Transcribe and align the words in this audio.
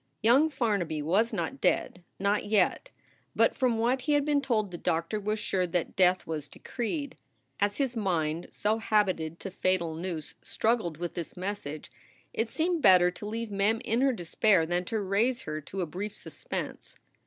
Young 0.23 0.49
Farnaby 0.49 1.03
was 1.03 1.31
not 1.31 1.61
dead 1.61 2.01
not 2.17 2.43
yet. 2.47 2.89
But 3.35 3.53
from 3.53 3.77
what 3.77 4.01
he 4.01 4.13
had 4.13 4.25
been 4.25 4.41
told 4.41 4.71
the 4.71 4.77
doctor 4.79 5.19
was 5.19 5.37
sure 5.37 5.67
that 5.67 5.95
death 5.95 6.25
was 6.25 6.47
decreed. 6.47 7.15
As 7.59 7.77
his 7.77 7.95
mind, 7.95 8.47
so 8.49 8.79
habited 8.79 9.39
to 9.41 9.51
fatal 9.51 9.93
news, 9.93 10.33
struggled 10.41 10.97
with 10.97 11.13
this 11.13 11.37
message, 11.37 11.91
it 12.33 12.49
seemed 12.49 12.81
better 12.81 13.11
to 13.11 13.27
leave 13.27 13.51
Mem 13.51 13.79
in 13.85 14.01
her 14.01 14.11
despair 14.11 14.65
than 14.65 14.85
to 14.85 14.99
raise 14.99 15.43
her 15.43 15.61
to 15.61 15.81
a 15.81 15.85
brief 15.85 16.15
suspense. 16.17 16.97